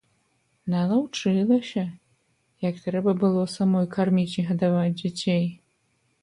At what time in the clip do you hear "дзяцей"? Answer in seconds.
5.05-5.45